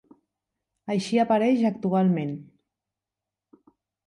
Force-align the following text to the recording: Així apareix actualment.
Així 0.93 1.19
apareix 1.23 1.61
actualment. 1.71 2.33